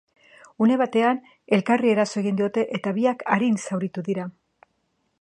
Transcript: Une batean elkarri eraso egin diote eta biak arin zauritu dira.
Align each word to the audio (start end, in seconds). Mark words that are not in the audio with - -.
Une 0.67 0.77
batean 0.81 1.19
elkarri 1.59 1.93
eraso 1.97 2.21
egin 2.23 2.41
diote 2.41 2.65
eta 2.81 2.97
biak 2.99 3.25
arin 3.39 3.63
zauritu 3.69 4.09
dira. 4.09 4.31